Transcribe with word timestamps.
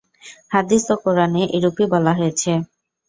হাদীস 0.51 0.85
ও 0.93 0.95
কুরআনে 1.03 1.43
এরূপই 1.55 1.85
বলা 1.93 2.11
হয়েছে। 2.19 2.51